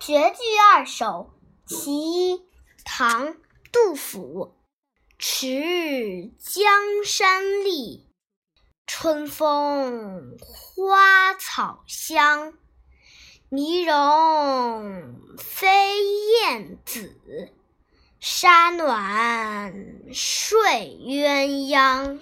[0.00, 0.38] 绝句
[0.72, 1.30] 二首
[1.66, 2.42] 其一
[2.86, 3.36] 唐
[3.70, 4.56] 杜甫
[5.18, 8.08] 迟日江山丽
[8.86, 12.54] 春风花草香
[13.50, 15.98] 泥融飞
[16.40, 17.52] 燕子
[18.18, 19.74] 沙暖
[20.14, 22.20] 睡鸳鸯。